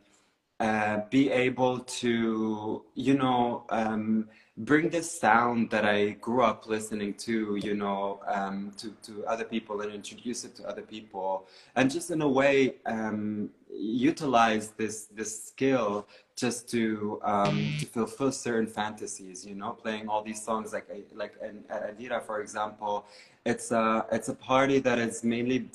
[0.61, 7.15] uh, be able to, you know, um, bring this sound that I grew up listening
[7.15, 11.49] to, you know, um, to, to other people and introduce it to other people.
[11.75, 18.31] And just in a way, um, utilize this, this skill just to, um, to fulfill
[18.31, 23.07] certain fantasies, you know, playing all these songs like, like in, at Adira, for example,
[23.45, 25.69] it's a, it's a party that is mainly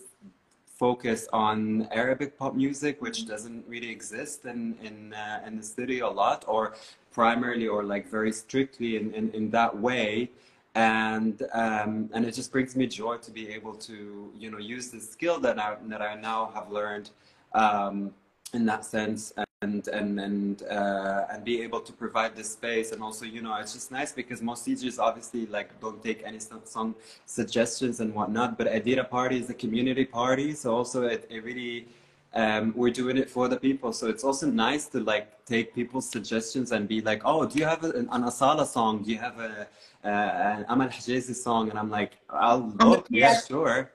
[0.79, 5.99] focus on Arabic pop music, which doesn't really exist in in uh, in the city
[5.99, 6.63] a lot, or
[7.11, 10.29] primarily or like very strictly in in, in that way.
[10.75, 14.89] And um, and it just brings me joy to be able to you know use
[14.95, 17.09] the skill that I that I now have learned
[17.53, 18.13] um,
[18.53, 22.91] in that sense and and and uh, and be able to provide this space.
[22.91, 26.39] And also you know it's just nice because most DJs obviously like don't take any
[26.39, 30.53] song, song suggestions and whatnot but Adira Party is a community party.
[30.53, 31.87] So also it, it really
[32.33, 33.91] um, we're doing it for the people.
[33.91, 37.65] So it's also nice to like take people's suggestions and be like oh do you
[37.65, 39.03] have an, an Asala song?
[39.03, 39.67] Do you have a
[40.05, 41.69] uh, an Amal Hijazi song?
[41.69, 43.91] And I'm like I'll look yeah sure.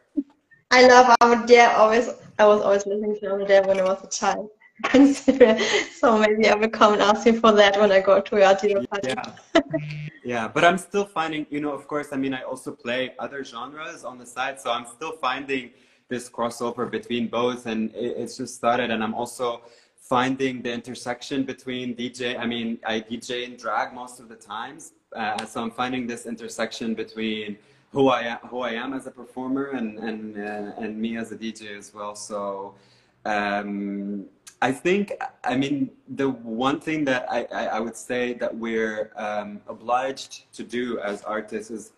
[0.70, 1.78] I love Amr Diab.
[1.78, 4.50] Always, I was always listening to Amr Diab when I was a child.
[6.00, 8.54] so maybe I will come and ask you for that when I go to your
[8.54, 9.14] dinner party.
[9.14, 9.60] Yeah.
[10.24, 13.44] yeah, but I'm still finding, you know, of course, I mean, I also play other
[13.44, 15.70] genres on the side, so I'm still finding
[16.08, 19.62] this crossover between both, and it, it's just started, and I'm also
[19.96, 22.36] finding the intersection between DJ.
[22.38, 26.26] I mean, I DJ in drag most of the times, uh, so I'm finding this
[26.26, 27.56] intersection between
[27.94, 31.33] who I am, who I am as a performer, and and uh, and me as
[31.33, 32.14] a DJ as well.
[32.14, 32.74] So.
[33.26, 34.26] Um,
[34.62, 35.12] I think,
[35.44, 40.50] I mean, the one thing that I, I, I would say that we're um, obliged
[40.54, 41.92] to do as artists is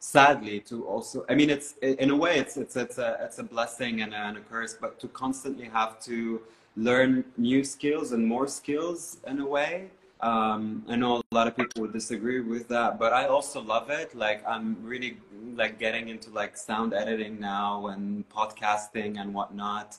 [0.00, 3.44] sadly to also, I mean, it's in a way, it's, it's, it's, a, it's a
[3.44, 6.40] blessing and a, and a curse, but to constantly have to
[6.76, 9.88] learn new skills and more skills in a way.
[10.20, 13.90] Um, I know a lot of people would disagree with that, but I also love
[13.90, 14.14] it.
[14.14, 15.18] Like I'm really
[15.54, 19.96] like getting into like sound editing now and podcasting and whatnot.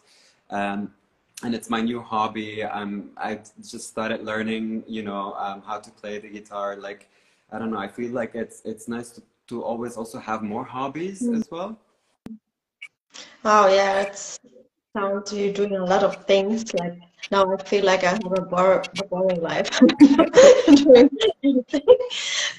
[0.49, 0.93] Um,
[1.43, 2.63] and it's my new hobby.
[2.63, 6.75] Um, I just started learning, you know, um, how to play the guitar.
[6.75, 7.07] Like,
[7.51, 7.77] I don't know.
[7.79, 11.37] I feel like it's it's nice to, to always also have more hobbies Mm.
[11.37, 11.77] as well.
[13.45, 14.39] Oh yeah, it
[14.95, 16.73] sounds you're doing a lot of things.
[16.73, 16.97] Like
[17.31, 19.69] now, I feel like I have a, bor a boring life
[20.67, 21.09] doing
[21.43, 21.97] anything.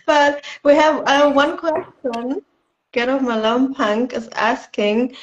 [0.07, 2.43] But we have uh, one question.
[2.93, 5.15] Get off Malone Punk is asking,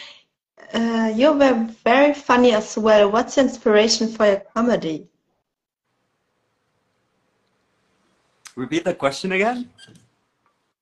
[0.73, 3.11] uh, you were very funny as well.
[3.11, 5.07] What's the inspiration for your comedy?
[8.55, 9.69] Repeat the question again.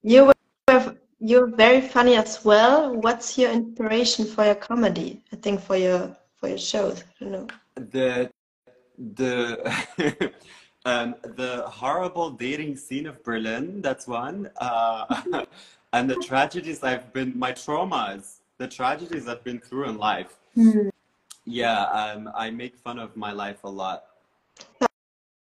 [0.03, 0.33] You were
[1.25, 2.95] you're very funny as well.
[2.95, 5.23] What's your inspiration for your comedy?
[5.33, 7.03] I think for your for your shows.
[7.03, 7.47] I don't know.
[7.75, 8.29] The
[9.15, 9.31] the
[10.85, 13.81] um, the horrible dating scene of Berlin.
[13.81, 14.49] That's one.
[14.57, 15.45] Uh,
[15.93, 20.37] and the tragedies I've been, my traumas, the tragedies I've been through in life.
[20.53, 20.89] Hmm.
[21.45, 24.05] Yeah, um, I make fun of my life a lot.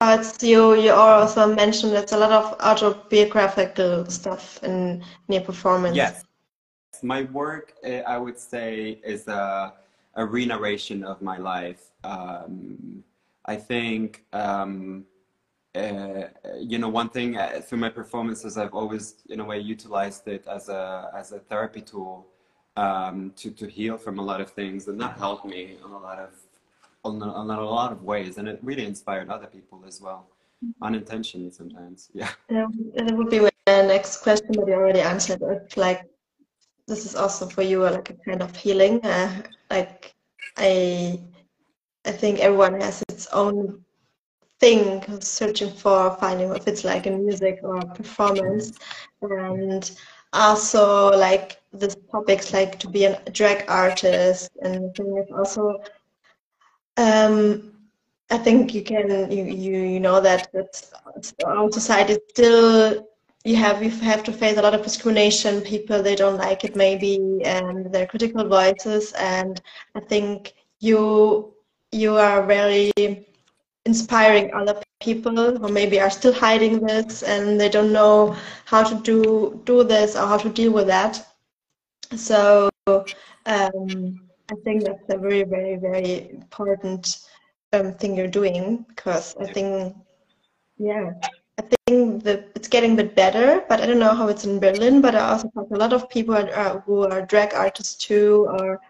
[0.01, 0.75] Uh, you.
[0.75, 5.97] You also mentioned it's a lot of autobiographical stuff in, in your performance.
[5.97, 6.25] Yes,
[7.03, 9.75] my work, eh, I would say, is a,
[10.15, 11.91] a re-narration of my life.
[12.05, 13.03] Um,
[13.45, 15.05] I think, um,
[15.75, 16.25] uh,
[16.61, 20.47] you know, one thing uh, through my performances, I've always, in a way, utilized it
[20.47, 22.27] as a as a therapy tool
[22.77, 25.99] um, to to heal from a lot of things, and that helped me on a
[25.99, 26.31] lot of
[27.09, 30.31] on a, on a lot of ways, and it really inspired other people as well,
[30.65, 30.85] mm-hmm.
[30.85, 32.11] unintentionally sometimes.
[32.15, 32.31] Yeah.
[32.51, 35.77] Yeah, that would be my next question, but you already answered it.
[35.77, 36.03] Like,
[36.87, 39.05] this is also for you uh, like a kind of healing.
[39.05, 40.15] Uh, like,
[40.57, 41.21] I,
[42.05, 43.85] I think everyone has its own
[44.61, 48.73] thing searching for finding if it's like in music or performance
[49.23, 49.93] and
[50.33, 54.99] also like the topics like to be a drag artist and
[55.37, 55.81] also
[56.99, 57.73] um,
[58.31, 60.49] I think you can you you, you know that
[61.47, 63.07] our society still
[63.45, 65.63] you have you have to face a lot of discrimination.
[65.63, 69.13] People they don't like it maybe, and their critical voices.
[69.13, 69.61] And
[69.95, 71.55] I think you
[71.93, 72.93] you are very
[73.87, 78.95] inspiring other people who maybe are still hiding this and they don't know how to
[79.03, 81.25] do do this or how to deal with that.
[82.17, 82.69] So
[83.47, 87.19] um, I think that's a very very very important
[87.73, 89.95] um, thing you're doing because I think
[90.79, 91.13] yeah
[91.59, 94.61] I think that it's getting a bit better, but I don't know how it's in
[94.61, 95.01] Berlin.
[95.01, 98.47] But I also talk to a lot of people are, who are drag artists too,
[98.49, 98.81] or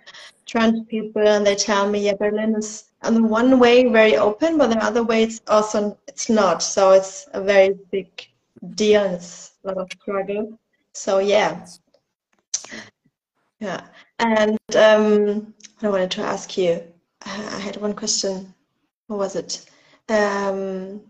[0.45, 4.71] trans people, and they tell me, yeah, Berlin is in one way very open, but
[4.71, 6.63] in other ways also it's not.
[6.63, 8.09] So it's a very big
[8.75, 10.59] deal, and it's a lot of struggle.
[10.93, 11.65] So yeah,
[13.61, 13.81] yeah.
[14.19, 16.83] And um, I wanted to ask you.
[17.25, 18.55] I had one question.
[19.07, 19.67] What was it?
[20.09, 21.01] Um,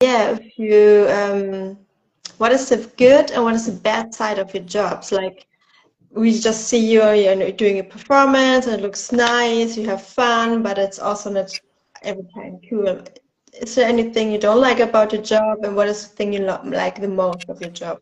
[0.00, 1.78] yeah, if you, um,
[2.38, 5.12] what is the good and what is the bad side of your jobs?
[5.12, 5.46] Like,
[6.10, 10.02] we just see you, you know, doing a performance and it looks nice, you have
[10.02, 11.58] fun, but it's also not
[12.02, 13.02] every time cool.
[13.52, 16.40] Is there anything you don't like about your job, and what is the thing you
[16.40, 18.00] like the most of your job?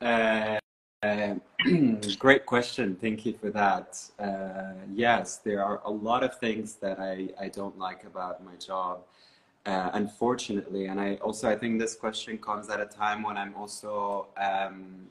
[0.00, 0.58] Uh,
[1.04, 1.34] uh,
[2.18, 2.96] great question.
[3.00, 3.88] Thank you for that.
[4.18, 8.56] Uh, yes, there are a lot of things that I, I don't like about my
[8.56, 9.00] job
[9.66, 10.86] uh, unfortunately.
[10.86, 15.06] And I also, I think this question comes at a time when I'm also, um,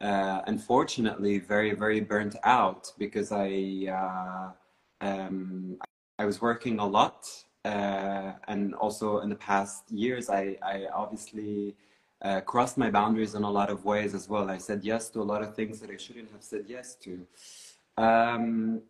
[0.00, 5.78] uh, unfortunately, very, very burnt out because I, uh, um,
[6.18, 7.26] I was working a lot.
[7.64, 11.74] Uh, and also in the past years, I, I obviously
[12.24, 14.50] uh, crossed my boundaries in a lot of ways as well.
[14.50, 17.26] I said yes to a lot of things that I shouldn't have said yes to.
[17.96, 18.82] Um,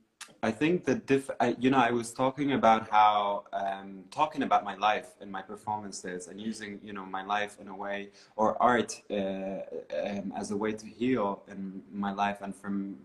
[0.43, 4.65] I think the diff, I, you know, I was talking about how um, talking about
[4.65, 8.61] my life and my performances and using, you know, my life in a way or
[8.63, 12.97] art uh, um, as a way to heal in my life and from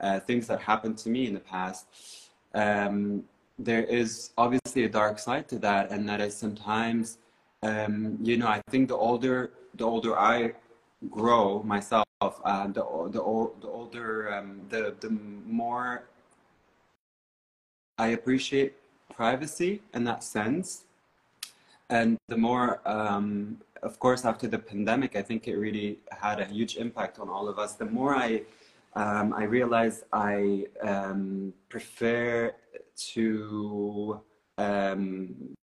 [0.00, 1.86] uh, things that happened to me in the past.
[2.54, 3.24] Um,
[3.58, 7.18] there is obviously a dark side to that, and that is sometimes,
[7.62, 10.52] um, you know, I think the older the older I
[11.10, 13.20] grow myself, uh, the the,
[13.60, 16.04] the older um, the the more
[17.98, 18.74] I appreciate
[19.14, 20.84] privacy in that sense.
[21.88, 26.44] And the more, um, of course, after the pandemic, I think it really had a
[26.44, 27.74] huge impact on all of us.
[27.74, 28.42] The more I,
[28.94, 32.54] um, I realized I um, prefer
[33.12, 34.20] to
[34.58, 35.55] um,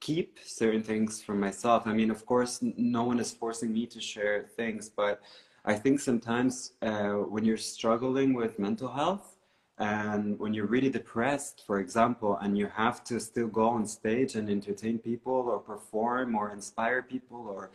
[0.00, 1.86] keep certain things for myself.
[1.86, 5.20] I mean, of course, no one is forcing me to share things, but
[5.64, 9.38] I think sometimes uh, when you're struggling with mental health,
[9.78, 14.34] and when you're really depressed, for example, and you have to still go on stage
[14.34, 17.70] and entertain people or perform or inspire people or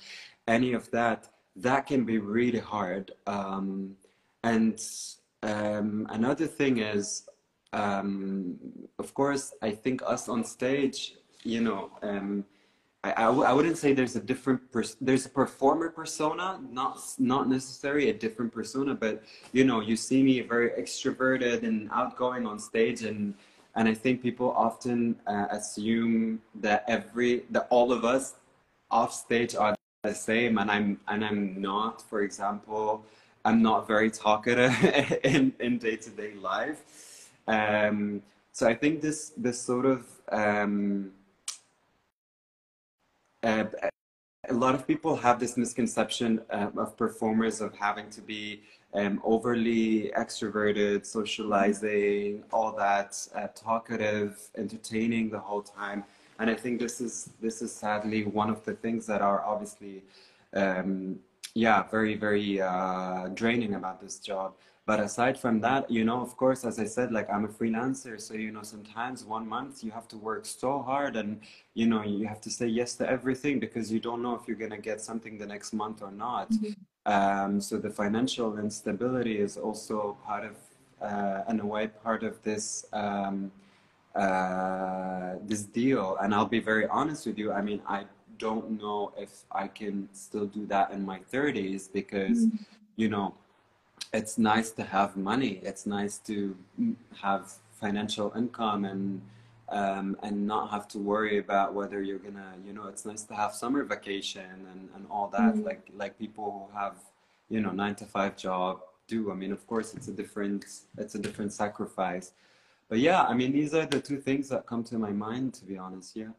[0.48, 3.12] any of that, that can be really hard.
[3.26, 3.96] Um,
[4.44, 4.82] and
[5.44, 7.26] um, another thing is,
[7.72, 8.58] um,
[9.00, 12.46] of course, I think us on stage, you know, um,
[13.04, 17.00] I I, w- I wouldn't say there's a different pers- there's a performer persona not
[17.20, 22.46] not necessarily a different persona but you know you see me very extroverted and outgoing
[22.46, 23.34] on stage and
[23.76, 28.36] and I think people often uh, assume that every that all of us
[28.92, 32.02] off stage are the same and I'm and I'm not.
[32.02, 33.06] For example
[33.46, 34.76] I'm not very talkative
[35.24, 37.30] in in day-to-day life.
[37.48, 38.22] Um,
[38.54, 41.12] so I think this this sort of um,
[43.44, 43.66] uh,
[44.50, 48.62] a lot of people have this misconception uh, of performers of having to be
[48.94, 56.04] um, overly extroverted, socializing, all that, uh, talkative, entertaining the whole time.
[56.40, 60.04] And I think this is this is sadly one of the things that are obviously
[60.54, 61.20] um,
[61.56, 64.54] yeah, very, very uh, draining about this job.
[64.86, 68.20] But aside from that, you know, of course, as I said, like I'm a freelancer,
[68.20, 71.40] so you know, sometimes one month you have to work so hard and
[71.74, 74.58] you know, you have to say yes to everything because you don't know if you're
[74.58, 76.52] gonna get something the next month or not.
[76.52, 76.76] Mhm.
[77.06, 80.56] Um, so the financial instability is also part of,
[81.02, 83.52] uh, in a way, part of this um,
[84.16, 86.18] uh, this deal.
[86.22, 87.52] And I'll be very honest with you.
[87.52, 88.06] I mean, I
[88.38, 92.60] don't know if I can still do that in my 30s because, Mhm.
[92.96, 93.34] you know,
[94.14, 95.60] it's nice to have money.
[95.64, 96.56] It's nice to
[97.22, 99.22] have financial income and
[99.70, 103.34] um, and not have to worry about whether you're gonna, you know, it's nice to
[103.34, 105.66] have summer vacation and, and all that, Mhm.
[105.66, 106.96] like like people who have,
[107.50, 109.32] you know, nine to five job do.
[109.32, 110.66] I mean, of course, it's a different
[110.98, 112.34] it's a different sacrifice.
[112.90, 115.66] But yeah, I mean, these are the two things that come to my mind, to
[115.66, 116.16] be honest.
[116.16, 116.34] Yeah.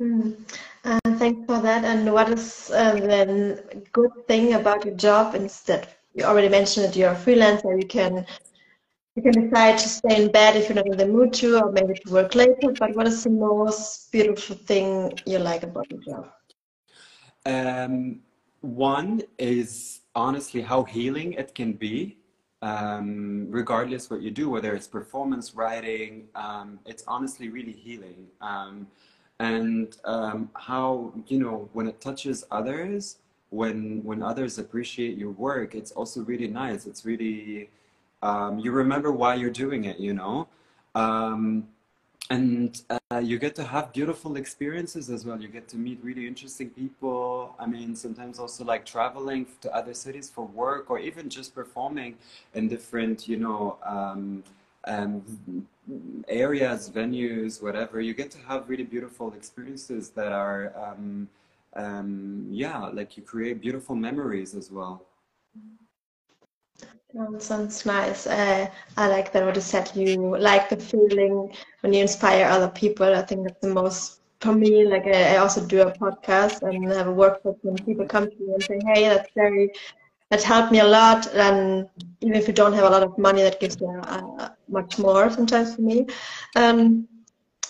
[0.00, 0.36] Mm.
[0.84, 1.84] Uh, thanks for that.
[1.84, 5.88] And what is uh, the good thing about your job instead?
[6.14, 7.80] You already mentioned that you're a freelancer.
[7.80, 8.26] You can
[9.16, 11.72] you can decide to stay in bed if you're not in the mood to, or
[11.72, 12.72] maybe to work later.
[12.78, 16.30] But what is the most beautiful thing you like about your job?
[17.44, 18.20] Um,
[18.60, 22.18] one is honestly how healing it can be,
[22.62, 28.26] um, regardless what you do, whether it's performance writing, um, it's honestly really healing.
[28.40, 28.86] Um,
[29.38, 33.16] and um, how, you know, when it touches others,
[33.50, 36.86] when when others appreciate your work, it's also really nice.
[36.86, 37.68] It's really,
[38.22, 40.48] um, you remember why you're doing it, you know?
[40.94, 41.68] Um,
[42.30, 45.40] and uh, you get to have beautiful experiences as well.
[45.42, 47.56] You get to meet really interesting people.
[47.58, 52.14] I mean, sometimes also like traveling to other cities for work or even just performing
[52.54, 54.44] in different, you know, um,
[54.86, 55.24] um,
[56.28, 58.00] areas, venues, whatever.
[58.00, 60.72] You get to have really beautiful experiences that are,
[61.74, 65.06] um, yeah, like you create beautiful memories as well.
[67.38, 68.26] Sounds nice.
[68.26, 69.90] Uh, I like that what you said.
[69.94, 73.14] You like the feeling when you inspire other people.
[73.14, 74.86] I think that's the most for me.
[74.86, 78.36] Like I, I also do a podcast and have a workshop when people come to
[78.38, 79.72] me and say, "Hey, that's very
[80.30, 81.88] that helped me a lot." And
[82.20, 85.30] even if you don't have a lot of money, that gives you uh, much more
[85.30, 86.06] sometimes for me.
[86.54, 87.08] Um,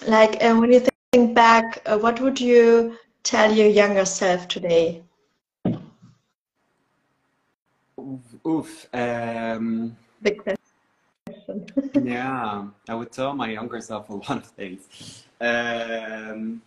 [0.07, 0.83] like uh, when you
[1.13, 5.03] think back, uh, what would you tell your younger self today?
[8.47, 8.89] Oof.
[8.93, 10.57] Um, Big question.
[12.05, 15.25] yeah, I would tell my younger self a lot of things.
[15.41, 16.63] Um,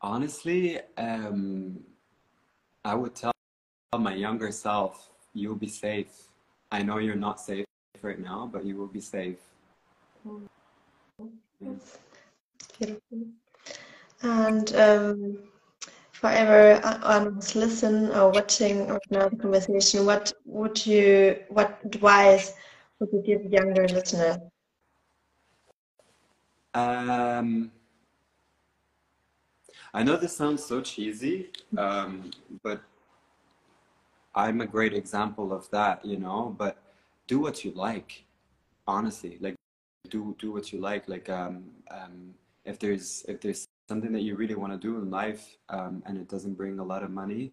[0.00, 1.80] honestly, um,
[2.84, 3.32] I would tell
[3.98, 6.25] my younger self, you'll be safe.
[6.70, 7.64] I know you're not safe
[8.02, 9.38] right now, but you will be safe.
[12.78, 13.00] Beautiful.
[14.22, 15.38] And um,
[16.12, 22.52] forever anonymous listen or watching or now the conversation, what would you, what advice
[22.98, 24.38] would you give younger listeners?
[26.74, 27.70] Um,
[29.94, 32.30] I know this sounds so cheesy, um,
[32.62, 32.82] but
[34.36, 36.76] I'm a great example of that, you know, but
[37.26, 38.24] do what you like,
[38.86, 39.38] honestly.
[39.40, 39.56] Like
[40.10, 41.08] do do what you like.
[41.08, 42.34] Like um, um,
[42.64, 46.18] if there's if there's something that you really want to do in life um, and
[46.18, 47.52] it doesn't bring a lot of money,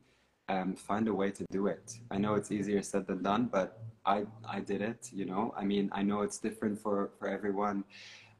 [0.49, 1.99] um, find a way to do it.
[2.11, 5.53] I know it's easier said than done, but I I did it, you know.
[5.57, 7.85] I mean, I know it's different for for everyone.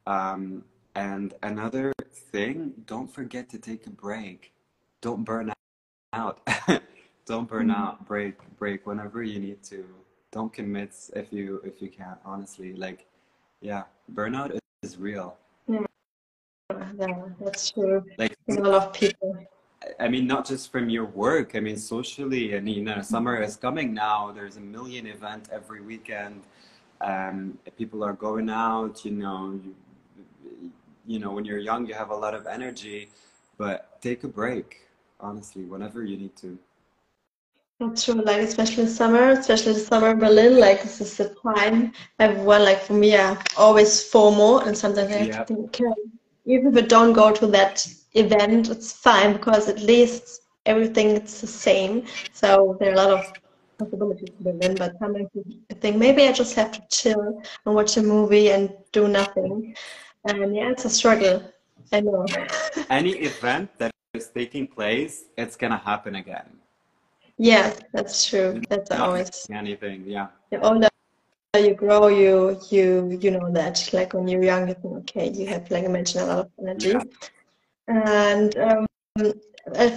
[0.06, 0.66] Um,
[0.96, 1.94] and another
[2.32, 4.54] thing, don't forget to take a break.
[5.02, 5.52] Don't burn
[6.14, 6.48] out.
[7.26, 7.76] Don't burn Mm.
[7.78, 8.06] out.
[8.06, 9.86] Break, break whenever you need to.
[10.32, 12.20] Don't commit if you if you can't.
[12.26, 13.06] Honestly, like,
[13.62, 15.38] yeah, burnout is real.
[15.68, 15.86] Yeah,
[16.70, 18.04] yeah, that's true.
[18.12, 19.38] I Like, think a lot of people.
[20.00, 21.56] I mean, not just from your work.
[21.56, 22.54] I mean, socially.
[22.56, 24.32] And you know, summer is coming now.
[24.32, 26.44] There's a million event every weekend.
[27.02, 29.06] Um, people are going out.
[29.06, 30.72] You know, you,
[31.06, 33.10] you know, when you're young, you have a lot of energy,
[33.58, 34.88] but take a break.
[35.20, 36.58] Honestly, whenever you need to.
[37.80, 42.64] That's true, like especially summer, especially summer in Berlin, like this is the time everyone,
[42.64, 46.02] like for me, have always FOMO, and sometimes I have to think, okay,
[46.46, 51.42] even if I don't go to that event, it's fine because at least everything is
[51.42, 52.06] the same.
[52.32, 53.34] So there are a lot of
[53.78, 55.30] possibilities in Berlin, but sometimes
[55.72, 59.76] I think maybe I just have to chill and watch a movie and do nothing.
[60.26, 61.44] And yeah, it's a struggle.
[61.92, 62.26] I know.
[62.90, 66.63] Any event that is taking place, it's gonna happen again.
[67.38, 68.62] Yeah, that's true.
[68.70, 70.04] That's not always anything.
[70.06, 70.28] Yeah.
[70.52, 70.88] the older
[71.58, 73.90] you grow, you you you know that.
[73.94, 76.52] Like when you're young, you think, okay, you have like I mentioned a lot of
[76.60, 76.90] energy.
[76.90, 77.04] Yeah.
[77.88, 78.86] And um,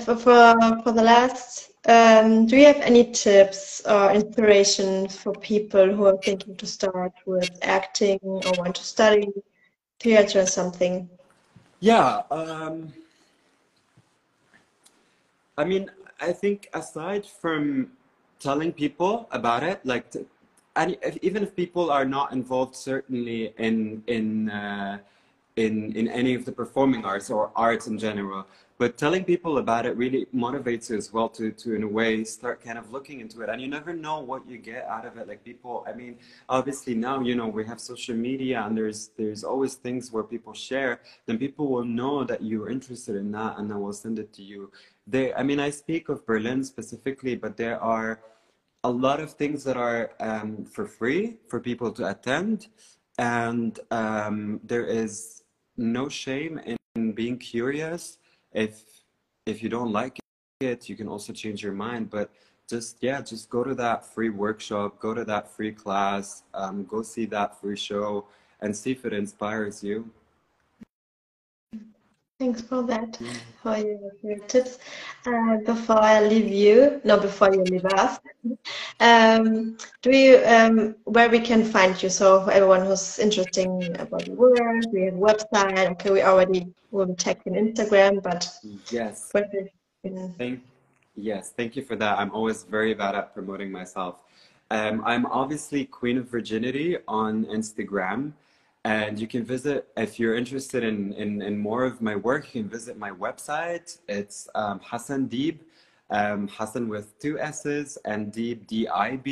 [0.05, 5.95] for for for the last, um, do you have any tips or inspiration for people
[5.95, 9.29] who are thinking to start with acting or want to study
[10.01, 11.09] theater or something?
[11.81, 12.23] Yeah.
[12.31, 12.93] Um,
[15.57, 17.93] I mean, I think aside from
[18.39, 20.27] telling people about it, like, t-
[20.75, 24.99] any, if, even if people are not involved, certainly in in uh,
[25.57, 28.47] in in any of the performing arts or arts in general,
[28.79, 32.25] but telling people about it really motivates you as well to to in a way
[32.25, 35.17] start kind of looking into it, and you never know what you get out of
[35.17, 35.27] it.
[35.27, 39.45] Like people, I mean, obviously now you know we have social media, and there's there's
[39.45, 41.01] always things where people share.
[41.25, 44.43] Then people will know that you're interested in that, and then will send it to
[44.43, 44.71] you.
[45.07, 48.21] They, I mean, I speak of Berlin specifically, but there are
[48.85, 52.69] a lot of things that are um, for free for people to attend,
[53.19, 55.36] and um, there is
[55.77, 56.61] no shame
[56.95, 58.19] in being curious.
[58.53, 58.83] If
[59.47, 60.19] if you don't like
[60.61, 62.11] it, you can also change your mind.
[62.11, 62.31] But
[62.69, 67.03] just yeah, just go to that free workshop, go to that free class, um, go
[67.03, 68.27] see that free show,
[68.61, 70.11] and see if it inspires you.
[72.39, 73.19] Thanks for that,
[73.63, 74.79] for your, your tips.
[75.27, 78.19] Uh, before I leave you, no, before you leave us,
[79.01, 82.11] um, do you um, where we can find you?
[82.11, 83.69] So for everyone who's interested
[83.99, 85.91] about your work, we have a website.
[85.93, 88.47] Okay, we already will tag in Instagram, but
[88.91, 89.33] Yes.
[90.37, 90.61] Thank,
[91.17, 92.19] yes, thank you for that.
[92.19, 94.17] I'm always very bad at promoting myself.
[94.71, 98.33] Um, I'm obviously Queen of Virginity on Instagram,
[98.87, 102.43] and you can visit if you're interested in, in, in more of my work.
[102.55, 103.99] You can visit my website.
[104.09, 105.57] It's um, Hassan Dib,
[106.11, 109.29] um, Hassan with two S's and Dib D I B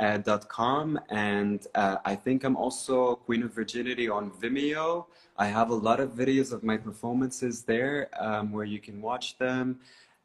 [0.00, 1.00] uh, dot com.
[1.08, 5.06] And uh, I think I'm also Queen of Virginity on Vimeo.
[5.38, 9.38] I have a lot of videos of my performances there um, where you can watch
[9.38, 9.80] them.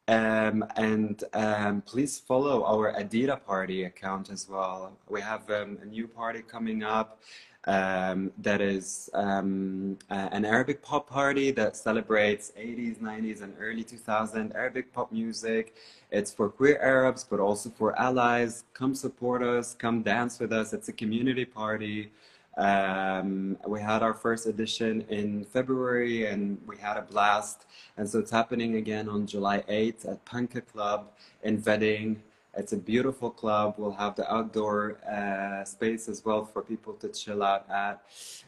[0.10, 4.98] Um, and um, please follow our Adira Party account as well.
[5.08, 7.22] We have um, a new party coming up
[7.70, 13.84] um, that is um, uh, an Arabic pop party that celebrates 80s, 90s, and early
[13.84, 15.76] 2000 Arabic pop music.
[16.10, 18.64] It's for queer Arabs, but also for allies.
[18.74, 20.74] Come support us, come dance with us.
[20.74, 22.12] It's a community party.
[22.58, 27.68] Um, we had our first edition in February and we had a blast.
[27.98, 31.12] And so it's happening again on July 8th at Panke Club
[31.44, 32.24] in Wedding.
[32.60, 33.76] It's a beautiful club.
[33.78, 38.02] We'll have the outdoor uh, space as well for people to chill out at.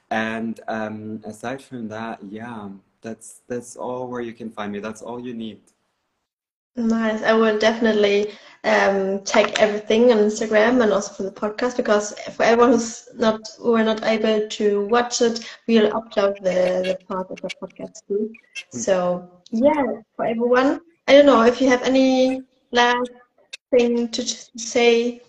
[0.10, 2.70] And um, aside from that, yeah,
[3.02, 4.80] that's that's all where you can find me.
[4.80, 5.62] That's all you need.
[6.76, 7.22] Nice.
[7.24, 8.32] I will definitely
[8.66, 13.42] um, tag everything on Instagram and also for the podcast because for everyone who's not
[13.60, 18.06] who are not able to watch it, we'll upload the, the part of the podcast
[18.08, 18.32] too.
[18.70, 19.84] So yeah,
[20.16, 20.82] for everyone.
[21.08, 22.42] I don't know if you have any
[22.72, 23.12] last
[23.72, 24.22] thing to
[24.58, 25.22] say.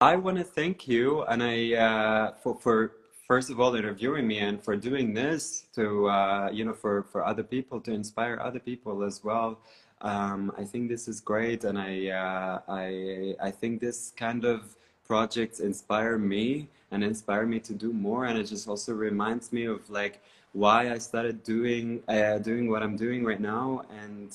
[0.00, 2.92] I want to thank you, and I uh, for for
[3.28, 7.24] first of all interviewing me and for doing this to uh, you know for for
[7.24, 9.60] other people to inspire other people as well.
[10.00, 14.74] Um, I think this is great, and I uh, I I think this kind of
[15.06, 19.66] projects inspire me and inspire me to do more, and it just also reminds me
[19.66, 20.20] of like
[20.52, 24.30] why I started doing uh, doing what I'm doing right now, and.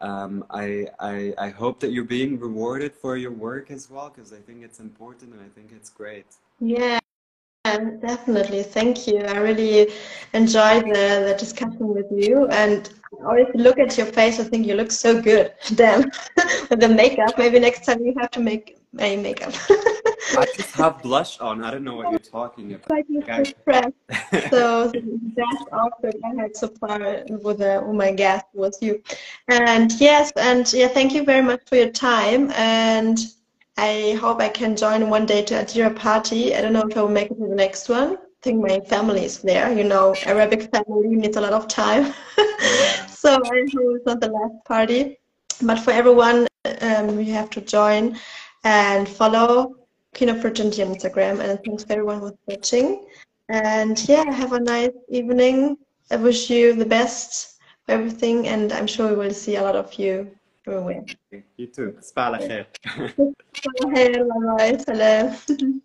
[0.00, 4.32] Um, I, I, I hope that you're being rewarded for your work as well, because
[4.32, 6.26] I think it's important and I think it's great.
[6.60, 6.98] Yeah,
[7.64, 8.62] definitely.
[8.62, 9.18] Thank you.
[9.20, 9.92] I really
[10.32, 12.46] enjoyed the, the discussion with you.
[12.48, 12.90] And
[13.24, 15.52] always look at your face, I think you look so good.
[15.74, 16.02] Damn,
[16.70, 17.36] with the makeup.
[17.36, 19.52] Maybe next time you have to make a makeup.
[20.36, 21.64] I just have blush on.
[21.64, 22.90] I don't know what you're talking about.
[22.90, 23.92] Like press.
[24.50, 25.00] So the
[25.36, 25.64] best
[26.24, 29.02] I had so far with oh my guest was you.
[29.48, 32.50] And yes, and yeah, thank you very much for your time.
[32.52, 33.18] And
[33.76, 36.54] I hope I can join one day to at your party.
[36.54, 38.16] I don't know if I will make it to the next one.
[38.16, 39.72] I think my family is there.
[39.72, 42.12] You know, Arabic family needs a lot of time.
[43.08, 45.18] so I hope it's not the last party.
[45.62, 46.46] But for everyone,
[46.80, 48.18] um, you have to join
[48.64, 49.79] and follow
[50.12, 51.40] Of Virginity on Instagram.
[51.40, 53.06] And thanks for everyone who's watching.
[53.48, 55.78] And yeah, have a nice evening.
[56.10, 59.76] I wish you the best for everything, and I'm sure we will see a lot
[59.76, 60.30] of you
[60.66, 61.04] everywhere.
[61.56, 61.96] You too.
[62.00, 62.66] Spala khair.
[63.16, 64.22] Bye
[64.58, 64.76] bye.
[64.76, 65.82] Salam.